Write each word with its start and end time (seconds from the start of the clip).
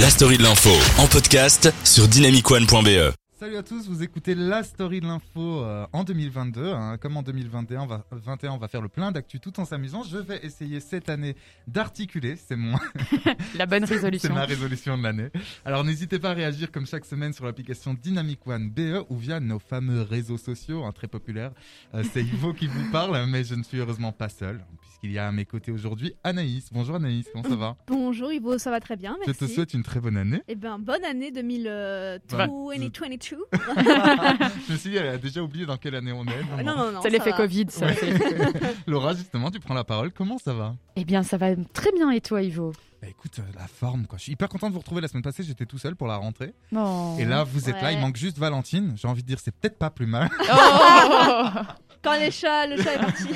La 0.00 0.10
story 0.10 0.38
de 0.38 0.44
l'info 0.44 0.70
en 0.98 1.08
podcast 1.08 1.72
sur 1.82 2.06
dynamicone.be. 2.06 3.27
Salut 3.38 3.56
à 3.56 3.62
tous, 3.62 3.88
vous 3.88 4.02
écoutez 4.02 4.34
la 4.34 4.64
story 4.64 5.00
de 5.00 5.06
l'info 5.06 5.62
euh, 5.62 5.86
en 5.92 6.02
2022. 6.02 6.72
hein. 6.72 6.96
Comme 6.98 7.16
en 7.16 7.22
2021, 7.22 7.82
on 7.82 7.86
va, 7.86 8.04
21, 8.10 8.50
on 8.50 8.58
va 8.58 8.66
faire 8.66 8.82
le 8.82 8.88
plein 8.88 9.12
d'actu 9.12 9.38
tout 9.38 9.60
en 9.60 9.64
s'amusant. 9.64 10.02
Je 10.02 10.18
vais 10.18 10.40
essayer 10.44 10.80
cette 10.80 11.08
année 11.08 11.36
d'articuler, 11.68 12.34
c'est 12.34 12.56
mon, 12.56 12.76
La 13.56 13.66
bonne 13.66 13.86
c'est 13.86 13.94
résolution. 13.94 14.34
ma 14.34 14.44
résolution 14.44 14.98
de 14.98 15.04
l'année. 15.04 15.28
Alors 15.64 15.84
n'hésitez 15.84 16.18
pas 16.18 16.30
à 16.30 16.34
réagir 16.34 16.72
comme 16.72 16.84
chaque 16.84 17.04
semaine 17.04 17.32
sur 17.32 17.44
l'application 17.44 17.94
Dynamic 17.94 18.44
One 18.44 18.70
BE 18.70 19.04
ou 19.08 19.16
via 19.16 19.38
nos 19.38 19.60
fameux 19.60 20.02
réseaux 20.02 20.38
sociaux, 20.38 20.82
hein, 20.84 20.90
très 20.90 21.06
populaires. 21.06 21.52
Euh, 21.94 22.02
c'est 22.12 22.24
Ivo 22.24 22.52
qui 22.52 22.66
vous 22.66 22.90
parle, 22.90 23.24
mais 23.28 23.44
je 23.44 23.54
ne 23.54 23.62
suis 23.62 23.78
heureusement 23.78 24.10
pas 24.10 24.30
seul, 24.30 24.64
puisqu'il 24.80 25.12
y 25.12 25.18
a 25.18 25.28
à 25.28 25.32
mes 25.32 25.44
côtés 25.44 25.70
aujourd'hui 25.70 26.12
Anaïs. 26.24 26.70
Bonjour 26.72 26.96
Anaïs, 26.96 27.28
comment 27.32 27.48
ça 27.48 27.54
va? 27.54 27.76
Bonjour 27.86 28.32
Ivo, 28.32 28.58
ça 28.58 28.72
va 28.72 28.80
très 28.80 28.96
bien, 28.96 29.14
Je 29.22 29.26
merci. 29.30 29.46
te 29.46 29.48
souhaite 29.52 29.74
une 29.74 29.84
très 29.84 30.00
bonne 30.00 30.16
année. 30.16 30.42
Eh 30.48 30.56
ben, 30.56 30.80
bonne 30.80 31.04
année 31.04 31.30
2022. 31.30 33.27
je 33.52 34.72
me 34.72 34.76
suis 34.76 34.90
dit, 34.90 34.96
elle 34.96 35.08
a 35.08 35.18
déjà 35.18 35.42
oublié 35.42 35.66
dans 35.66 35.76
quelle 35.76 35.94
année 35.94 36.12
on 36.12 36.24
est. 36.24 36.62
non, 36.64 36.76
non, 36.76 36.92
non. 36.92 37.00
C'est 37.02 37.10
l'effet. 37.10 37.32
Covid, 37.32 37.66
ça. 37.68 37.86
Ouais. 37.86 37.96
Laura, 38.86 39.14
justement, 39.14 39.50
tu 39.50 39.60
prends 39.60 39.74
la 39.74 39.84
parole. 39.84 40.12
Comment 40.12 40.38
ça 40.38 40.54
va? 40.54 40.74
Eh 40.96 41.04
bien, 41.04 41.22
ça 41.22 41.36
va 41.36 41.48
très 41.72 41.92
bien 41.92 42.10
et 42.10 42.20
toi, 42.20 42.42
Ivo? 42.42 42.72
Bah 43.00 43.06
écoute, 43.08 43.38
euh, 43.38 43.42
la 43.56 43.68
forme 43.68 44.06
quoi. 44.08 44.18
Je 44.18 44.24
suis 44.24 44.32
hyper 44.32 44.48
content 44.48 44.68
de 44.68 44.72
vous 44.72 44.80
retrouver 44.80 45.00
la 45.00 45.06
semaine 45.06 45.22
passée, 45.22 45.44
j'étais 45.44 45.66
tout 45.66 45.78
seul 45.78 45.94
pour 45.94 46.08
la 46.08 46.16
rentrée. 46.16 46.52
Oh. 46.74 47.14
Et 47.18 47.24
là, 47.24 47.44
vous 47.44 47.70
êtes 47.70 47.80
là, 47.80 47.92
il 47.92 48.00
manque 48.00 48.16
juste 48.16 48.38
Valentine. 48.38 48.94
J'ai 48.96 49.06
envie 49.06 49.22
de 49.22 49.28
dire, 49.28 49.38
c'est 49.38 49.54
peut-être 49.54 49.78
pas 49.78 49.90
plus 49.90 50.06
mal. 50.06 50.28
Oh 50.50 51.48
Quand 52.02 52.18
les 52.18 52.30
chats, 52.30 52.66
le 52.66 52.76
chat 52.76 52.94
est 52.94 52.98
parti. 52.98 53.28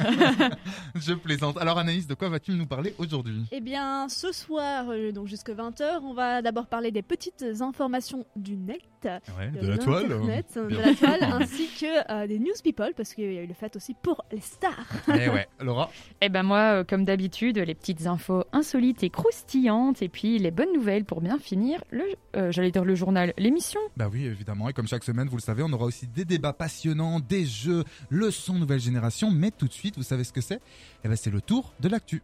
Je 0.95 1.15
plaisante. 1.15 1.59
Alors 1.59 1.79
Anaïs, 1.79 2.07
de 2.07 2.15
quoi 2.15 2.29
vas-tu 2.29 2.53
nous 2.53 2.67
parler 2.67 2.95
aujourd'hui? 2.99 3.45
Eh 3.51 3.61
bien, 3.61 4.09
ce 4.09 4.33
soir, 4.33 4.87
euh, 4.89 5.11
donc 5.13 5.27
jusque 5.27 5.51
20h, 5.51 6.01
on 6.03 6.15
va 6.15 6.43
d'abord 6.43 6.67
parler 6.67 6.91
des 6.91 7.03
petites 7.03 7.45
informations 7.61 8.25
du 8.37 8.57
net. 9.05 9.23
Ouais, 9.39 9.51
de 9.51 9.67
l'internet, 9.67 10.47
de 10.55 10.67
Bien. 10.67 10.81
la 10.87 10.95
toile, 10.95 11.23
ainsi 11.25 11.69
que 11.81 12.13
euh, 12.13 12.27
des 12.27 12.39
news 12.39 12.53
people, 12.63 12.93
parce 12.97 13.15
qu'il 13.15 13.33
y 13.33 13.39
a 13.39 13.43
eu 13.43 13.47
le 13.47 13.55
fait 13.55 13.75
aussi 13.77 13.95
pour 14.03 14.25
les 14.33 14.41
stars. 14.41 14.87
Eh 15.09 15.29
ouais, 15.29 15.47
Laura. 15.61 15.91
Eh 16.21 16.29
ben 16.29 16.43
moi, 16.43 16.59
euh, 16.59 16.85
comme 16.85 17.05
d'habitude, 17.05 17.59
les 17.59 17.75
petites 17.75 18.07
infos 18.07 18.45
insolites 18.53 19.03
et 19.03 19.11
croustillantes, 19.11 20.03
et 20.03 20.09
puis 20.09 20.39
les 20.39 20.51
bonnes 20.51 20.73
nouvelles 20.75 21.05
pour 21.05 21.21
bien 21.21 21.39
finir 21.39 21.83
le, 21.91 22.05
euh, 22.37 22.51
j'allais 22.51 22.71
dire 22.71 22.85
le 22.85 22.95
journal, 22.95 23.33
l'émission. 23.37 23.81
Bah 23.97 24.09
oui, 24.11 24.25
évidemment. 24.25 24.69
Et 24.69 24.73
comme 24.73 24.89
chaque 24.89 25.05
semaine, 25.05 25.29
vous 25.29 25.37
le 25.37 25.43
savez, 25.43 25.63
on 25.63 25.73
aura 25.73 25.85
aussi 25.85 26.07
des 26.07 26.25
débats 26.25 26.53
passionnants, 26.53 27.21
des 27.21 27.45
jeux, 27.45 27.85
le 28.09 28.31
son 28.31 28.55
nouvelle 28.55 28.81
génération. 28.81 29.31
Mais 29.31 29.51
tout 29.51 29.69
de 29.69 29.73
suite, 29.73 29.97
vous 29.97 30.03
savez 30.03 30.25
ce 30.25 30.33
que 30.33 30.41
c'est? 30.41 30.61
Eh 31.05 31.09
ben 31.09 31.17
c'est 31.17 31.31
le 31.31 31.41
tour 31.41 31.73
de 31.81 31.89
l'actu. 31.89 32.23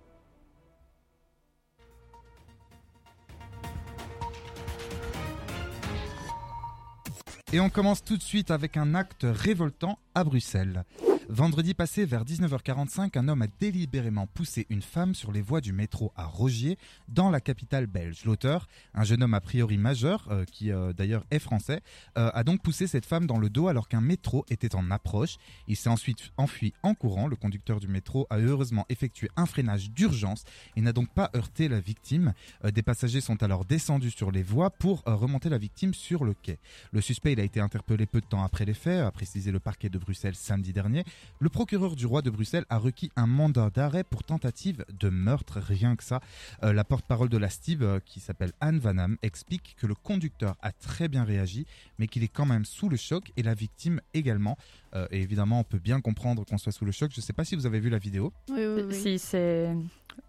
Et 7.52 7.60
on 7.60 7.70
commence 7.70 8.04
tout 8.04 8.18
de 8.18 8.22
suite 8.22 8.50
avec 8.50 8.76
un 8.76 8.94
acte 8.94 9.24
révoltant 9.24 9.98
à 10.14 10.22
Bruxelles. 10.22 10.84
Vendredi 11.30 11.74
passé, 11.74 12.06
vers 12.06 12.24
19h45, 12.24 13.18
un 13.18 13.28
homme 13.28 13.42
a 13.42 13.48
délibérément 13.60 14.26
poussé 14.26 14.66
une 14.70 14.80
femme 14.80 15.14
sur 15.14 15.30
les 15.30 15.42
voies 15.42 15.60
du 15.60 15.74
métro 15.74 16.10
à 16.16 16.24
Rogier, 16.24 16.78
dans 17.06 17.28
la 17.28 17.42
capitale 17.42 17.86
belge. 17.86 18.24
L'auteur, 18.24 18.66
un 18.94 19.04
jeune 19.04 19.22
homme 19.22 19.34
a 19.34 19.42
priori 19.42 19.76
majeur, 19.76 20.26
euh, 20.30 20.46
qui 20.46 20.72
euh, 20.72 20.94
d'ailleurs 20.94 21.26
est 21.30 21.38
français, 21.38 21.82
euh, 22.16 22.30
a 22.32 22.44
donc 22.44 22.62
poussé 22.62 22.86
cette 22.86 23.04
femme 23.04 23.26
dans 23.26 23.38
le 23.38 23.50
dos 23.50 23.68
alors 23.68 23.88
qu'un 23.88 24.00
métro 24.00 24.46
était 24.48 24.74
en 24.74 24.90
approche. 24.90 25.36
Il 25.66 25.76
s'est 25.76 25.90
ensuite 25.90 26.30
enfui 26.38 26.72
en 26.82 26.94
courant. 26.94 27.26
Le 27.26 27.36
conducteur 27.36 27.78
du 27.78 27.88
métro 27.88 28.26
a 28.30 28.38
heureusement 28.38 28.86
effectué 28.88 29.28
un 29.36 29.44
freinage 29.44 29.90
d'urgence 29.90 30.44
et 30.76 30.80
n'a 30.80 30.94
donc 30.94 31.12
pas 31.12 31.30
heurté 31.36 31.68
la 31.68 31.78
victime. 31.78 32.32
Des 32.64 32.82
passagers 32.82 33.20
sont 33.20 33.42
alors 33.42 33.66
descendus 33.66 34.12
sur 34.12 34.30
les 34.30 34.42
voies 34.42 34.70
pour 34.70 35.02
remonter 35.04 35.50
la 35.50 35.58
victime 35.58 35.92
sur 35.92 36.24
le 36.24 36.32
quai. 36.32 36.58
Le 36.92 37.02
suspect 37.02 37.38
a 37.38 37.44
été 37.44 37.60
interpellé 37.60 38.06
peu 38.06 38.22
de 38.22 38.26
temps 38.26 38.42
après 38.42 38.64
les 38.64 38.72
faits, 38.72 39.04
a 39.04 39.10
précisé 39.10 39.52
le 39.52 39.60
parquet 39.60 39.90
de 39.90 39.98
Bruxelles 39.98 40.34
samedi 40.34 40.72
dernier. 40.72 41.04
Le 41.40 41.48
procureur 41.48 41.94
du 41.94 42.06
roi 42.06 42.22
de 42.22 42.30
Bruxelles 42.30 42.64
a 42.68 42.78
requis 42.78 43.10
un 43.16 43.26
mandat 43.26 43.70
d'arrêt 43.70 44.04
pour 44.04 44.24
tentative 44.24 44.84
de 44.92 45.08
meurtre, 45.08 45.60
rien 45.60 45.94
que 45.96 46.02
ça. 46.02 46.20
Euh, 46.62 46.72
la 46.72 46.84
porte-parole 46.84 47.28
de 47.28 47.38
la 47.38 47.48
STIB, 47.48 47.82
euh, 47.82 48.00
qui 48.04 48.20
s'appelle 48.20 48.52
Anne 48.60 48.78
Vanham, 48.78 49.16
explique 49.22 49.76
que 49.78 49.86
le 49.86 49.94
conducteur 49.94 50.56
a 50.62 50.72
très 50.72 51.08
bien 51.08 51.24
réagi, 51.24 51.66
mais 51.98 52.08
qu'il 52.08 52.24
est 52.24 52.28
quand 52.28 52.46
même 52.46 52.64
sous 52.64 52.88
le 52.88 52.96
choc 52.96 53.32
et 53.36 53.42
la 53.42 53.54
victime 53.54 54.00
également. 54.14 54.56
Euh, 54.94 55.06
et 55.10 55.20
évidemment, 55.20 55.60
on 55.60 55.64
peut 55.64 55.78
bien 55.78 56.00
comprendre 56.00 56.44
qu'on 56.44 56.58
soit 56.58 56.72
sous 56.72 56.84
le 56.84 56.92
choc. 56.92 57.12
Je 57.12 57.20
ne 57.20 57.22
sais 57.22 57.32
pas 57.32 57.44
si 57.44 57.54
vous 57.54 57.66
avez 57.66 57.80
vu 57.80 57.90
la 57.90 57.98
vidéo. 57.98 58.32
Oui, 58.48 58.66
oui, 58.66 58.82
oui. 58.88 58.94
Si 58.94 59.18
c'est 59.18 59.74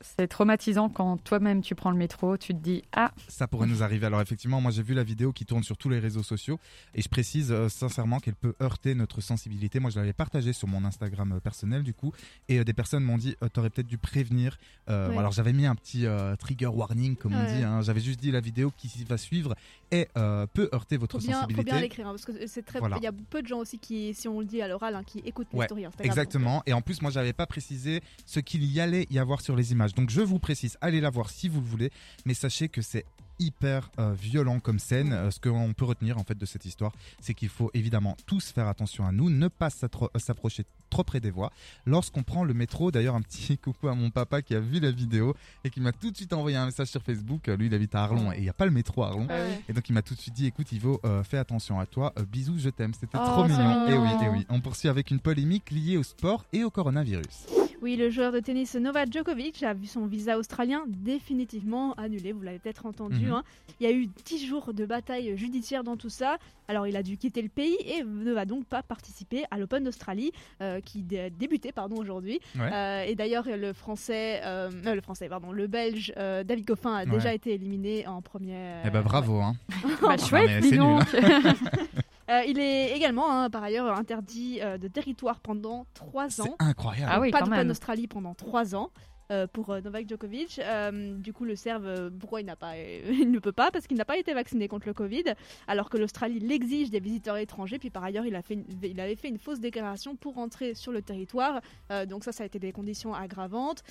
c'est 0.01 0.27
traumatisant 0.27 0.89
quand 0.89 1.17
toi-même 1.17 1.61
tu 1.61 1.75
prends 1.75 1.91
le 1.91 1.97
métro, 1.97 2.37
tu 2.37 2.53
te 2.53 2.59
dis 2.59 2.83
ah 2.93 3.11
Ça 3.27 3.47
pourrait 3.47 3.67
nous 3.67 3.83
arriver. 3.83 4.05
Alors 4.05 4.21
effectivement, 4.21 4.61
moi 4.61 4.71
j'ai 4.71 4.83
vu 4.83 4.93
la 4.93 5.03
vidéo 5.03 5.33
qui 5.33 5.45
tourne 5.45 5.63
sur 5.63 5.77
tous 5.77 5.89
les 5.89 5.99
réseaux 5.99 6.23
sociaux 6.23 6.59
et 6.93 7.01
je 7.01 7.09
précise 7.09 7.51
euh, 7.51 7.69
sincèrement 7.69 8.19
qu'elle 8.19 8.35
peut 8.35 8.55
heurter 8.61 8.95
notre 8.95 9.21
sensibilité. 9.21 9.79
Moi 9.79 9.89
je 9.89 9.99
l'avais 9.99 10.13
partagée 10.13 10.53
sur 10.53 10.67
mon 10.67 10.78
Instagram 10.85 11.33
euh, 11.33 11.39
personnel 11.39 11.83
du 11.83 11.93
coup 11.93 12.11
et 12.47 12.59
euh, 12.59 12.63
des 12.63 12.73
personnes 12.73 13.03
m'ont 13.03 13.17
dit 13.17 13.35
euh, 13.43 13.49
t'aurais 13.49 13.69
peut-être 13.69 13.87
dû 13.87 13.97
prévenir. 13.97 14.57
Ouais. 14.87 14.95
Alors 15.17 15.31
j'avais 15.31 15.53
mis 15.53 15.65
un 15.65 15.75
petit 15.75 16.05
trigger 16.39 16.67
warning 16.67 17.15
comme 17.15 17.33
on 17.35 17.43
dit. 17.43 17.63
hein. 17.63 17.81
J'avais 17.81 17.99
juste 18.01 18.19
dit 18.19 18.31
la 18.31 18.41
vidéo 18.41 18.71
qui 18.75 19.03
va 19.03 19.17
suivre 19.17 19.55
et 19.91 20.07
peut 20.53 20.69
heurter 20.73 20.97
votre 20.97 21.19
Faut 21.19 21.25
bien, 21.25 21.35
faut 21.35 21.41
sensibilité. 21.41 21.71
bien 21.71 21.81
l'écrire, 21.81 22.07
hein, 22.07 22.11
parce 22.11 22.25
que 22.25 22.47
c'est 22.47 22.63
très. 22.63 22.79
Voilà. 22.79 22.97
Il 22.97 23.03
y 23.03 23.07
a 23.07 23.11
peu 23.11 23.41
de 23.41 23.47
gens 23.47 23.59
aussi 23.59 23.77
qui, 23.79 24.13
si 24.13 24.27
on 24.27 24.39
le 24.39 24.45
dit 24.45 24.61
à 24.61 24.67
l'oral, 24.67 24.95
hein, 24.95 25.03
qui 25.03 25.19
écoutent 25.19 25.47
Ouais, 25.53 25.65
Instagram. 25.65 25.91
Exactement. 25.99 26.63
Et 26.65 26.73
en 26.73 26.81
plus, 26.81 27.01
moi, 27.01 27.11
j'avais 27.11 27.33
pas 27.33 27.45
précisé 27.45 28.01
ce 28.25 28.39
qu'il 28.39 28.63
y 28.63 28.79
allait 28.79 29.07
y 29.09 29.19
avoir 29.19 29.41
sur 29.41 29.55
les 29.55 29.71
images. 29.71 29.93
Donc, 29.93 30.09
je 30.09 30.21
vous 30.21 30.39
précise, 30.39 30.77
allez 30.81 31.01
la 31.01 31.09
voir 31.09 31.29
si 31.29 31.49
vous 31.49 31.59
le 31.59 31.65
voulez, 31.67 31.91
mais 32.25 32.33
sachez 32.33 32.69
que 32.69 32.81
c'est 32.81 33.05
hyper 33.39 33.89
euh, 33.99 34.13
violent 34.13 34.59
comme 34.59 34.79
scène. 34.79 35.13
Euh, 35.13 35.31
ce 35.31 35.39
qu'on 35.39 35.73
peut 35.73 35.85
retenir 35.85 36.17
en 36.17 36.23
fait 36.23 36.37
de 36.37 36.45
cette 36.45 36.65
histoire, 36.65 36.91
c'est 37.21 37.33
qu'il 37.33 37.49
faut 37.49 37.71
évidemment 37.73 38.15
tous 38.25 38.51
faire 38.51 38.67
attention 38.67 39.05
à 39.05 39.11
nous, 39.11 39.29
ne 39.29 39.47
pas 39.47 39.69
euh, 39.83 40.07
s'approcher 40.19 40.63
trop 40.89 41.03
près 41.03 41.19
des 41.19 41.29
voies. 41.31 41.51
Lorsqu'on 41.85 42.23
prend 42.23 42.43
le 42.43 42.53
métro, 42.53 42.91
d'ailleurs 42.91 43.15
un 43.15 43.21
petit 43.21 43.57
coucou 43.63 43.87
à 43.87 43.95
mon 43.95 44.09
papa 44.09 44.41
qui 44.41 44.55
a 44.55 44.59
vu 44.59 44.79
la 44.79 44.91
vidéo 44.91 45.35
et 45.63 45.69
qui 45.69 45.81
m'a 45.81 45.91
tout 45.91 46.11
de 46.11 46.15
suite 46.17 46.33
envoyé 46.33 46.57
un 46.57 46.65
message 46.65 46.87
sur 46.87 47.01
Facebook. 47.03 47.47
Euh, 47.47 47.57
Lui, 47.57 47.67
il 47.67 47.73
habite 47.73 47.93
à 47.95 48.03
Arlon 48.03 48.31
et 48.31 48.37
il 48.37 48.43
n'y 48.43 48.49
a 48.49 48.53
pas 48.53 48.65
le 48.65 48.71
métro 48.71 49.03
à 49.03 49.07
Arlon. 49.09 49.27
ouais. 49.27 49.61
Et 49.69 49.73
donc 49.73 49.87
il 49.89 49.93
m'a 49.93 50.01
tout 50.01 50.15
de 50.15 50.19
suite 50.19 50.33
dit 50.33 50.47
écoute 50.47 50.71
Ivo, 50.71 50.99
euh, 51.05 51.23
fais 51.23 51.37
attention 51.37 51.79
à 51.79 51.85
toi, 51.85 52.13
bisous, 52.31 52.57
je 52.57 52.69
t'aime. 52.69 52.93
C'était 52.93 53.17
Oh, 53.19 53.25
trop 53.25 53.43
mignon. 53.47 53.87
Et 53.87 53.93
oui, 53.93 53.99
mignon. 53.99 54.21
et 54.23 54.29
oui. 54.29 54.45
On 54.49 54.59
poursuit 54.61 54.89
avec 54.89 55.11
une 55.11 55.19
polémique 55.19 55.69
liée 55.71 55.97
au 55.97 56.03
sport 56.03 56.45
et 56.53 56.63
au 56.63 56.69
coronavirus. 56.71 57.45
Oui, 57.81 57.95
le 57.95 58.09
joueur 58.09 58.33
de 58.33 58.39
tennis 58.41 58.75
Novak 58.75 59.11
Djokovic 59.11 59.63
a 59.63 59.73
vu 59.73 59.85
son 59.87 60.05
visa 60.05 60.37
australien 60.37 60.83
définitivement 60.87 61.93
annulé. 61.93 62.33
Vous 62.33 62.41
l'avez 62.41 62.59
peut-être 62.59 62.85
entendu. 62.85 63.27
Mhm. 63.27 63.31
hein. 63.33 63.43
Il 63.79 63.87
y 63.87 63.89
a 63.89 63.93
eu 63.93 64.07
10 64.25 64.45
jours 64.45 64.73
de 64.73 64.85
bataille 64.85 65.37
judiciaire 65.37 65.83
dans 65.85 65.95
tout 65.95 66.09
ça. 66.09 66.37
Alors, 66.67 66.87
il 66.87 66.97
a 66.97 67.03
dû 67.03 67.15
quitter 67.17 67.41
le 67.41 67.47
pays 67.49 67.77
et 67.85 68.03
ne 68.03 68.33
va 68.33 68.43
donc 68.45 68.65
pas 68.65 68.83
participer 68.83 69.43
à 69.49 69.57
l'Open 69.57 69.83
d'Australie 69.85 70.31
euh, 70.61 70.81
qui 70.81 71.03
dé- 71.03 71.29
débutait 71.29 71.71
pardon 71.71 71.95
aujourd'hui. 71.95 72.39
Ouais. 72.57 72.69
Euh, 72.73 73.03
et 73.05 73.15
d'ailleurs, 73.15 73.45
le 73.47 73.71
français, 73.71 74.41
euh, 74.43 74.69
euh, 74.85 74.95
le 74.95 75.01
français, 75.01 75.29
pardon, 75.29 75.51
le 75.53 75.67
belge 75.67 76.11
euh, 76.17 76.43
David 76.43 76.65
Goffin 76.65 76.93
a 76.93 77.05
Ouais. 77.05 77.11
déjà 77.11 77.33
été 77.33 77.53
éliminé 77.53 78.05
en 78.07 78.21
première. 78.21 78.83
eh 78.85 78.89
ben 78.89 79.01
bravo 79.01 79.37
hein. 79.39 79.55
bah, 80.01 80.17
chouette, 80.17 80.47
mais 80.49 80.59
dis 80.61 80.69
c'est 80.71 80.77
donc. 80.77 81.01
Euh, 82.29 82.43
il 82.47 82.59
est 82.59 82.95
également, 82.95 83.31
hein, 83.31 83.49
par 83.49 83.63
ailleurs, 83.63 83.91
interdit 83.97 84.59
euh, 84.61 84.77
de 84.77 84.87
territoire 84.87 85.39
pendant 85.39 85.85
3 85.95 86.29
C'est 86.29 86.41
ans. 86.43 86.55
incroyable. 86.59 87.11
Ah 87.13 87.19
oui, 87.19 87.31
pas 87.31 87.39
quand 87.39 87.45
d'Open 87.45 87.59
même. 87.59 87.69
Australie 87.71 88.07
pendant 88.07 88.33
3 88.35 88.75
ans. 88.75 88.91
Euh, 89.31 89.45
pour 89.45 89.69
euh, 89.69 89.81
Novak 89.81 90.09
Djokovic. 90.09 90.59
Euh, 90.59 91.15
du 91.15 91.33
coup, 91.33 91.45
le 91.45 91.55
Serbe, 91.55 92.09
pourquoi 92.19 92.41
il 92.41 92.47
n'a 92.47 92.55
pas, 92.55 92.75
il 93.09 93.29
ne 93.29 93.37
peut 93.37 93.51
pas? 93.51 93.69
Parce 93.69 93.85
qu'il 93.85 93.95
n'a 93.97 94.05
pas 94.05 94.17
été 94.17 94.33
vacciné 94.33 94.67
contre 94.67 94.87
le 94.87 94.95
Covid, 94.95 95.23
alors 95.67 95.91
que 95.91 95.97
l'Australie 95.97 96.39
l'exige 96.39 96.89
des 96.89 96.99
visiteurs 96.99 97.37
étrangers. 97.37 97.77
Puis 97.77 97.91
par 97.91 98.03
ailleurs, 98.03 98.25
il, 98.25 98.35
a 98.35 98.41
fait 98.41 98.57
il 98.81 98.99
avait 98.99 99.15
fait 99.15 99.27
une 99.27 99.37
fausse 99.37 99.59
déclaration 99.59 100.15
pour 100.15 100.39
entrer 100.39 100.73
sur 100.73 100.91
le 100.91 101.03
territoire. 101.03 101.61
Donc 102.07 102.23
ça, 102.23 102.31
ça 102.31 102.43
a 102.43 102.45
été 102.45 102.57
des 102.57 102.71
conditions 102.71 103.13
aggravantes 103.13 103.83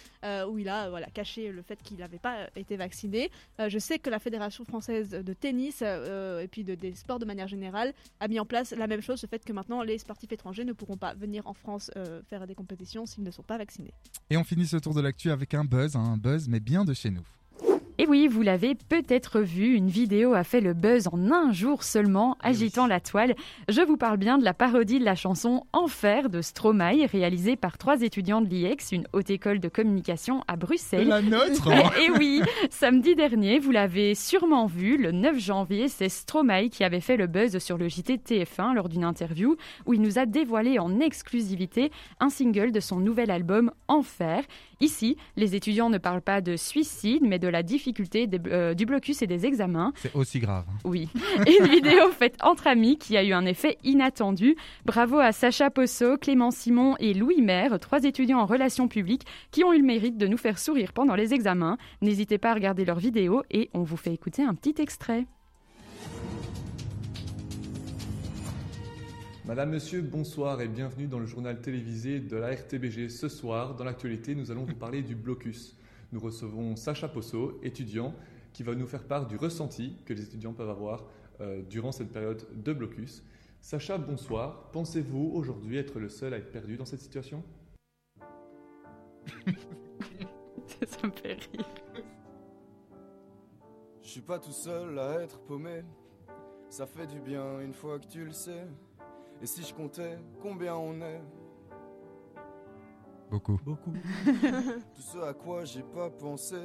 où 0.49 0.59
il 0.59 0.69
a 0.69 0.91
voilà, 0.91 1.07
caché 1.07 1.53
le 1.53 1.63
fait 1.63 1.81
qu'il 1.83 1.99
n'avait 1.99 2.19
pas 2.19 2.49
été 2.57 2.77
vacciné. 2.77 3.31
Je 3.59 3.79
sais 3.79 3.99
que 3.99 4.11
la 4.11 4.19
Fédération 4.19 4.65
française 4.65 5.11
de 5.11 5.33
tennis 5.33 5.83
et 5.83 6.49
puis 6.51 6.65
de, 6.65 6.75
des 6.75 6.95
sports 6.95 7.19
de 7.19 7.25
manière 7.25 7.49
générale 7.49 7.93
a 8.21 8.29
mis 8.29 8.41
en 8.41 8.47
place 8.47 8.73
la 8.73 8.87
même 8.87 9.03
chose, 9.03 9.23
le 9.23 9.29
fait 9.29 9.45
que 9.45 9.53
maintenant 9.53 9.83
les 9.83 9.99
sportifs 9.99 10.33
étrangers 10.33 10.65
ne 10.65 10.73
pourront 10.73 10.97
pas 10.97 11.15
venir 11.15 11.47
en 11.47 11.55
France 11.55 11.91
faire 12.29 12.47
des 12.47 12.55
compétitions 12.55 13.07
s'ils 13.07 13.25
ne 13.25 13.31
sont 13.31 13.43
pas 13.43 13.59
vaccinés. 13.59 13.95
Et 14.31 14.37
on 14.37 14.45
finit 14.45 14.67
ce 14.67 14.77
tour 14.77 14.95
de 14.95 15.01
l'actu 15.01 15.28
avec 15.31 15.55
un 15.55 15.65
buzz, 15.65 15.97
hein, 15.97 16.05
un 16.13 16.17
buzz 16.17 16.49
mais 16.49 16.61
bien 16.61 16.85
de 16.85 16.95
chez 16.95 17.11
nous. 17.11 17.25
Et 18.01 18.07
oui, 18.07 18.29
vous 18.29 18.43
l'avez 18.43 18.77
peut-être 18.77 19.41
vu, 19.41 19.75
une 19.75 19.89
vidéo 19.89 20.35
a 20.35 20.45
fait 20.45 20.61
le 20.61 20.73
buzz 20.73 21.09
en 21.09 21.33
un 21.33 21.51
jour 21.51 21.83
seulement, 21.83 22.37
agitant 22.41 22.87
la 22.87 23.01
toile. 23.01 23.35
Je 23.69 23.81
vous 23.81 23.97
parle 23.97 24.19
bien 24.19 24.39
de 24.39 24.45
la 24.45 24.55
parodie 24.55 25.01
de 25.01 25.05
la 25.05 25.17
chanson 25.17 25.65
Enfer 25.73 26.31
de 26.31 26.41
Stromae, 26.41 27.07
réalisée 27.11 27.57
par 27.57 27.77
trois 27.77 28.03
étudiants 28.03 28.41
de 28.41 28.47
l'IEX, 28.47 28.93
une 28.93 29.09
haute 29.13 29.31
école 29.31 29.59
de 29.59 29.69
communication 29.69 30.45
à 30.47 30.55
Bruxelles. 30.55 31.09
La 31.09 31.23
nôtre 31.23 31.69
Et 32.01 32.09
oui, 32.13 32.41
samedi 32.71 33.17
dernier, 33.17 33.59
vous 33.59 33.73
l'avez 33.73 34.15
sûrement 34.15 34.67
vu, 34.67 34.97
le 34.97 35.11
9 35.11 35.37
janvier, 35.37 35.89
c'est 35.89 36.09
Stromae 36.09 36.69
qui 36.69 36.85
avait 36.85 37.01
fait 37.01 37.17
le 37.17 37.27
buzz 37.27 37.59
sur 37.59 37.79
le 37.79 37.89
JT 37.89 38.19
TF1 38.19 38.75
lors 38.75 38.89
d'une 38.89 39.03
interview 39.03 39.57
où 39.87 39.95
il 39.95 40.03
nous 40.03 40.21
a 40.21 40.27
dévoilé 40.27 40.79
en 40.79 41.01
exclusivité 41.01 41.91
un 42.21 42.31
single 42.31 42.71
de 42.71 42.79
son 42.79 43.01
nouvel 43.01 43.33
album 43.33 43.73
Enfer. 43.89 44.45
Ici, 44.81 45.17
les 45.35 45.57
étudiants 45.57 45.91
ne 45.91 45.99
parlent 45.99 46.23
pas 46.23 46.41
de 46.41 46.55
suicide, 46.55 47.25
mais 47.27 47.41
de 47.41 47.49
la 47.49 47.65
difficulté 47.65 47.88
difficultés 47.89 48.27
des- 48.27 48.41
euh, 48.51 48.75
du 48.75 48.85
blocus 48.85 49.23
et 49.23 49.27
des 49.27 49.47
examens. 49.47 49.93
C'est 49.97 50.15
aussi 50.15 50.39
grave. 50.41 50.65
hein. 50.69 50.77
Oui. 50.85 51.09
Une 51.61 51.67
vidéo 51.69 52.11
faite 52.11 52.37
entre 52.43 52.67
amis 52.67 52.99
qui 52.99 53.17
a 53.17 53.25
eu 53.25 53.33
un 53.33 53.47
effet 53.47 53.79
inattendu. 53.83 54.57
Bravo 54.85 55.19
à 55.19 55.33
Sacha 55.33 55.71
Posso, 55.71 56.19
Clément 56.19 56.51
Simon 56.51 56.97
et 56.99 57.15
Louis 57.15 57.41
Maire, 57.41 57.79
trois 57.81 58.05
étudiants 58.05 58.41
en 58.41 58.47
relations 58.47 58.89
publiques 58.89 59.25
qui 59.51 59.65
ont 59.65 59.73
eu 59.73 59.79
le 59.79 59.85
mérite 59.87 60.19
de 60.19 60.27
nous 60.27 60.37
faire 60.37 60.59
sourire 60.59 60.93
pendant 60.93 61.15
les 61.15 61.33
examens. 61.33 61.79
N'hésitez 62.03 62.37
pas 62.37 62.51
à 62.51 62.55
regarder 62.55 62.85
leurs 62.85 62.99
vidéos 62.99 63.43
et 63.51 63.71
on 63.73 63.83
vous 63.83 63.97
fait 63.97 64.13
écouter 64.13 64.43
un 64.43 64.55
petit 64.55 64.75
extrait. 64.83 65.25
Madame, 69.47 69.71
Monsieur, 69.71 70.03
bonsoir 70.03 70.61
et 70.61 70.69
bienvenue 70.69 71.07
dans 71.07 71.19
le 71.19 71.25
journal 71.27 71.59
télévisé 71.63 72.21
de 72.21 72.37
la 72.37 72.51
RTBG. 72.55 73.09
Ce 73.09 73.29
soir, 73.31 73.75
dans 73.77 73.85
l'actualité, 73.85 74.35
nous 74.35 74.51
allons 74.51 74.65
vous 74.67 74.75
parler 74.75 75.01
du 75.01 75.15
blocus. 75.15 75.75
Nous 76.11 76.21
recevons 76.21 76.75
Sacha 76.75 77.07
Posso, 77.07 77.59
étudiant, 77.63 78.15
qui 78.55 78.63
va 78.63 78.75
nous 78.75 78.87
faire 78.87 79.05
part 79.05 79.27
du 79.27 79.37
ressenti 79.37 79.95
que 80.07 80.15
les 80.15 80.23
étudiants 80.23 80.55
peuvent 80.55 80.71
avoir 80.71 81.05
euh, 81.41 81.63
durant 81.63 81.93
cette 81.93 82.11
période 82.11 82.47
de 82.55 82.73
blocus. 82.73 83.23
Sacha, 83.61 83.99
bonsoir. 83.99 84.71
Pensez-vous 84.73 85.33
aujourd'hui 85.35 85.77
être 85.77 85.99
le 85.99 86.09
seul 86.09 86.33
à 86.33 86.39
être 86.39 86.51
perdu 86.51 86.79
dans 86.79 86.87
cette 86.87 87.01
situation? 87.01 87.45
Ça 90.87 91.07
me 91.07 91.11
fait 91.11 91.35
rire. 91.35 91.67
Je 94.01 94.09
suis 94.09 94.23
pas 94.23 94.39
tout 94.39 94.53
seul 94.53 94.99
à 94.99 95.21
être 95.21 95.41
paumé. 95.41 95.83
Ça 96.71 96.87
fait 96.87 97.07
du 97.07 97.21
bien 97.21 97.61
une 97.61 97.75
fois 97.75 97.99
que 97.99 98.07
tu 98.07 98.25
le 98.25 98.33
sais. 98.33 98.67
Et 99.43 99.47
si 99.47 99.63
je 99.63 99.75
comptais 99.75 100.19
combien 100.41 100.75
on 100.77 101.01
est 101.03 101.21
Beaucoup. 103.31 103.61
Tout 104.25 105.03
ce 105.03 105.19
à 105.19 105.33
quoi 105.35 105.65
j'ai 105.65 105.83
pas 105.83 106.11
pensé. 106.11 106.57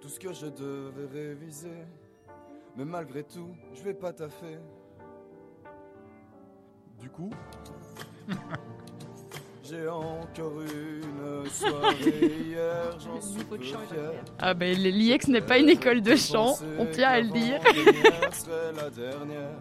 Tout 0.00 0.08
ce 0.08 0.18
que 0.18 0.32
je 0.32 0.46
devais 0.46 1.06
réviser. 1.12 1.86
Mais 2.76 2.84
malgré 2.84 3.24
tout, 3.24 3.50
je 3.74 3.82
vais 3.82 3.94
pas 3.94 4.12
taffer. 4.12 4.58
Du 7.00 7.10
coup, 7.10 7.30
j'ai 9.64 9.88
encore 9.88 10.60
une 10.62 11.46
soirée 11.50 12.26
hier, 12.46 12.98
j'en 13.00 13.20
suis 13.20 13.44
peu 13.44 13.58
fier. 13.58 13.78
Ah 14.38 14.54
ben 14.54 14.76
l'IEX 14.76 15.28
n'est 15.28 15.40
pas 15.40 15.58
une 15.58 15.68
école 15.68 16.00
de 16.00 16.14
chant, 16.16 16.54
on 16.78 16.86
tient 16.86 17.08
à 17.08 17.20
le 17.20 17.28
dire. 17.28 17.60
La 18.76 18.90
dernière. 18.90 19.58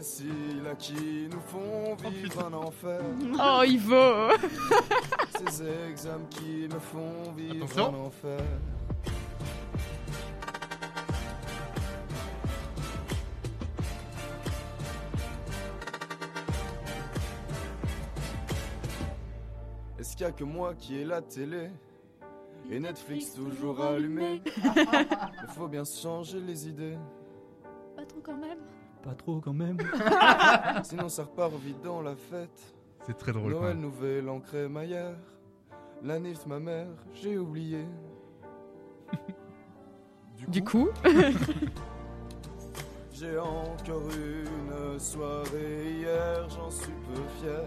C'est 0.00 0.22
ceux-là 0.22 0.76
qui 0.76 1.28
nous 1.28 1.40
font 1.40 1.96
vivre 2.08 2.46
un 2.46 2.52
enfer. 2.52 3.00
Oh 3.34 3.64
Ivo 3.64 4.30
Ces 5.50 5.66
examens 5.90 6.24
qui 6.30 6.68
me 6.72 6.78
font 6.78 7.32
vivre 7.36 7.64
Attention. 7.64 7.94
un 7.94 8.06
enfer. 8.06 8.40
Est-ce 19.98 20.16
qu'il 20.16 20.26
y 20.26 20.28
a 20.28 20.32
que 20.32 20.44
moi 20.44 20.74
qui 20.74 20.98
ai 20.98 21.04
la 21.04 21.20
télé 21.22 21.70
et 22.70 22.78
Netflix 22.78 23.32
toujours 23.32 23.82
allumé 23.82 24.42
Il 24.56 25.48
faut 25.48 25.68
bien 25.68 25.84
se 25.84 26.00
changer 26.00 26.40
les 26.40 26.68
idées, 26.68 26.96
Pas 27.96 28.04
trop 28.04 28.20
quand 28.22 28.36
même. 28.36 28.58
Pas 29.02 29.14
trop 29.14 29.40
quand 29.40 29.52
même. 29.52 29.78
sinon 30.82 31.08
ça 31.08 31.22
repart 31.24 31.52
vite 31.54 31.80
dans 31.82 32.02
la 32.02 32.14
fête. 32.16 32.74
C'est 33.06 33.16
très 33.16 33.32
drôle. 33.32 33.52
Noël, 33.52 33.76
nouvelle 33.76 34.28
en 34.28 34.40
crémaillère. 34.40 35.14
La 36.02 36.18
nif, 36.18 36.46
ma 36.46 36.58
mère, 36.58 36.88
j'ai 37.14 37.38
oublié. 37.38 37.84
Du 40.46 40.62
coup, 40.62 40.88
J'ai 43.12 43.36
encore 43.36 44.08
une 44.16 44.96
soirée 45.00 45.98
hier, 45.98 46.48
j'en 46.48 46.70
suis 46.70 46.92
peu 46.92 47.20
fier. 47.40 47.66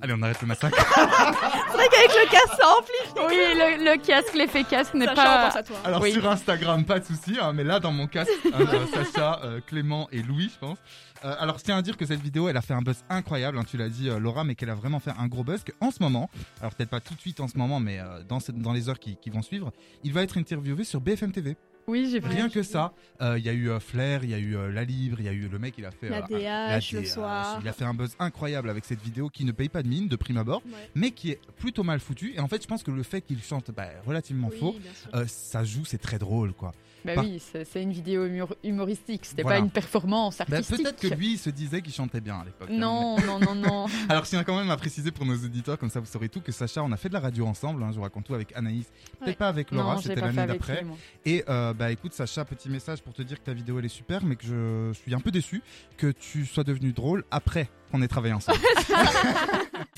Allez, 0.00 0.14
on 0.16 0.22
arrête 0.22 0.40
le 0.40 0.46
massacre. 0.46 0.76
C'est 0.96 1.76
vrai 1.76 1.88
qu'avec 1.90 2.10
le 2.10 2.30
casque, 2.30 2.54
ça 2.60 2.68
amplifie. 2.78 3.26
oui, 3.28 3.36
le, 3.54 3.84
le 3.92 4.00
casque, 4.06 4.34
l'effet 4.34 4.64
casque 4.64 4.94
n'est 4.94 5.06
pas... 5.06 5.46
pense 5.46 5.56
à 5.56 5.62
toi. 5.62 5.76
Alors 5.84 6.00
Oui. 6.02 6.12
sur 6.12 6.28
Instagram, 6.28 6.84
pas 6.84 7.00
de 7.00 7.04
souci, 7.04 7.36
hein, 7.40 7.52
mais 7.52 7.64
là 7.64 7.80
dans 7.80 7.92
mon 7.92 8.06
casque, 8.06 8.30
hein, 8.46 8.50
euh, 8.60 8.86
Sacha, 9.04 9.40
euh, 9.44 9.60
Clément 9.66 10.08
et 10.12 10.22
Louis, 10.22 10.50
je 10.54 10.58
pense. 10.58 10.78
Euh, 11.24 11.34
alors 11.40 11.58
je 11.58 11.64
tiens 11.64 11.76
à 11.76 11.82
dire 11.82 11.96
que 11.96 12.06
cette 12.06 12.20
vidéo, 12.20 12.48
elle 12.48 12.56
a 12.56 12.60
fait 12.62 12.74
un 12.74 12.82
buzz 12.82 13.02
incroyable, 13.10 13.58
hein, 13.58 13.64
tu 13.68 13.76
l'as 13.76 13.88
dit 13.88 14.08
euh, 14.08 14.18
Laura, 14.20 14.44
mais 14.44 14.54
qu'elle 14.54 14.70
a 14.70 14.74
vraiment 14.76 15.00
fait 15.00 15.12
un 15.18 15.26
gros 15.26 15.42
buzz. 15.42 15.64
Que 15.64 15.72
en 15.80 15.90
ce 15.90 16.00
moment, 16.02 16.30
alors 16.60 16.72
peut-être 16.74 16.90
pas 16.90 17.00
tout 17.00 17.14
de 17.14 17.20
suite 17.20 17.40
en 17.40 17.48
ce 17.48 17.58
moment, 17.58 17.80
mais 17.80 17.98
euh, 17.98 18.22
dans, 18.28 18.38
cette- 18.38 18.58
dans 18.58 18.72
les 18.72 18.88
heures 18.88 19.00
qui, 19.00 19.16
qui 19.16 19.30
vont 19.30 19.42
suivre, 19.42 19.72
il 20.04 20.12
va 20.12 20.22
être 20.22 20.38
interviewé 20.38 20.84
sur 20.84 21.00
BFM 21.00 21.32
TV. 21.32 21.56
Oui, 21.88 22.08
j'ai 22.10 22.20
vu. 22.20 22.28
Rien 22.28 22.48
que 22.48 22.62
ça, 22.62 22.92
euh, 23.20 23.38
il 23.38 23.44
y 23.44 23.48
a 23.48 23.52
eu 23.52 23.70
euh, 23.70 23.80
Flair, 23.80 24.22
il 24.22 24.30
y 24.30 24.34
a 24.34 24.38
eu 24.38 24.56
euh, 24.56 24.70
La 24.70 24.84
Libre, 24.84 25.16
il 25.18 25.24
y 25.26 25.28
a 25.28 25.32
eu 25.32 25.48
le 25.48 25.58
mec, 25.58 25.74
il 25.78 25.84
a 25.86 25.90
fait 25.90 26.08
La 26.10 26.18
euh, 26.30 26.78
DH, 26.78 26.92
le 26.92 27.04
soir. 27.04 27.58
Il 27.62 27.68
a 27.68 27.72
fait 27.72 27.84
un 27.84 27.94
buzz 27.94 28.14
incroyable 28.18 28.70
avec 28.70 28.84
cette 28.84 29.02
vidéo 29.02 29.28
qui 29.30 29.44
ne 29.44 29.52
paye 29.52 29.68
pas 29.68 29.82
de 29.82 29.88
mine 29.88 30.06
de 30.06 30.16
prime 30.16 30.36
abord, 30.36 30.62
Ouais. 30.66 30.90
mais 30.94 31.10
qui 31.10 31.30
est 31.30 31.40
plutôt 31.56 31.82
mal 31.82 31.98
foutue. 32.00 32.34
Et 32.36 32.40
en 32.40 32.46
fait, 32.48 32.62
je 32.62 32.68
pense 32.68 32.82
que 32.82 32.90
le 32.90 33.02
fait 33.02 33.22
qu'il 33.22 33.42
chante 33.42 33.70
bah, 33.70 33.88
relativement 34.06 34.48
Oui, 34.52 34.58
faux, 34.60 34.76
euh, 35.14 35.24
ça 35.26 35.64
joue, 35.64 35.84
c'est 35.84 35.98
très 35.98 36.18
drôle, 36.18 36.52
quoi. 36.52 36.72
Bah 37.04 37.14
Par- 37.14 37.24
oui, 37.24 37.40
c'est 37.40 37.80
une 37.80 37.92
vidéo 37.92 38.26
humor- 38.26 38.56
humoristique, 38.64 39.24
c'était 39.24 39.42
Voilà. 39.42 39.58
pas 39.60 39.64
une 39.64 39.70
performance 39.70 40.38
Bah, 40.38 40.46
artistique. 40.50 40.82
Peut-être 40.82 41.00
que 41.00 41.06
lui 41.14 41.34
il 41.34 41.38
se 41.38 41.48
disait 41.48 41.80
qu'il 41.80 41.92
chantait 41.92 42.20
bien 42.20 42.40
à 42.40 42.44
l'époque. 42.44 42.68
hein, 42.70 42.76
Non, 42.76 43.16
non, 43.24 43.38
non, 43.38 43.54
non. 43.54 43.86
Alors 44.08 44.24
je 44.24 44.30
tiens 44.30 44.42
quand 44.42 44.58
même 44.58 44.68
à 44.70 44.76
préciser 44.76 45.12
pour 45.12 45.24
nos 45.24 45.36
auditeurs, 45.36 45.78
comme 45.78 45.90
ça 45.90 46.00
vous 46.00 46.06
saurez 46.06 46.28
tout, 46.28 46.40
que 46.40 46.50
Sacha, 46.50 46.82
on 46.82 46.90
a 46.90 46.96
fait 46.96 47.08
de 47.08 47.14
la 47.14 47.20
radio 47.20 47.46
ensemble. 47.46 47.84
hein, 47.84 47.90
je 47.92 47.96
vous 47.96 48.02
raconte 48.02 48.24
tout 48.24 48.34
avec 48.34 48.52
Anaïs, 48.56 48.86
peut-être 49.20 49.26
Ouais. 49.28 49.34
pas 49.34 49.48
avec 49.48 49.70
Laura, 49.70 49.96
c'était 50.02 50.20
l'année 50.20 50.44
d'après. 50.48 50.84
Et 51.24 51.44
euh, 51.48 51.72
bah 51.78 51.92
écoute 51.92 52.12
Sacha, 52.12 52.44
petit 52.44 52.68
message 52.68 53.02
pour 53.02 53.14
te 53.14 53.22
dire 53.22 53.38
que 53.38 53.44
ta 53.44 53.52
vidéo 53.52 53.78
elle 53.78 53.84
est 53.84 53.88
super, 53.88 54.24
mais 54.24 54.34
que 54.34 54.44
je 54.44 54.92
suis 54.94 55.14
un 55.14 55.20
peu 55.20 55.30
déçu 55.30 55.62
que 55.96 56.10
tu 56.10 56.44
sois 56.44 56.64
devenu 56.64 56.92
drôle 56.92 57.24
après 57.30 57.70
qu'on 57.90 58.02
ait 58.02 58.08
travaillé 58.08 58.34
ensemble. 58.34 58.58